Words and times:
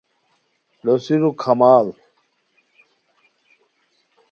لو 0.83 0.95
سیرو 1.05 1.31
کھاماڑ 1.41 1.85